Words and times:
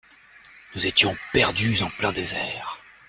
Nous 0.73 0.87
étions 0.87 1.15
perdus 1.31 1.83
en 1.83 1.91
plein 1.91 2.11
désert. 2.11 2.81